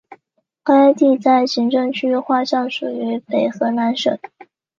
[0.63, 4.17] 该地在行政区划上属于北荷兰省。